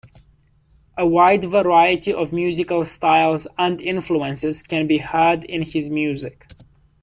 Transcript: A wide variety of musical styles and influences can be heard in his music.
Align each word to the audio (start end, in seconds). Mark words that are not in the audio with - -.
A 0.97 1.05
wide 1.05 1.45
variety 1.45 2.11
of 2.11 2.33
musical 2.33 2.83
styles 2.85 3.45
and 3.59 3.79
influences 3.79 4.63
can 4.63 4.87
be 4.87 4.97
heard 4.97 5.43
in 5.43 5.61
his 5.61 5.91
music. 5.91 6.47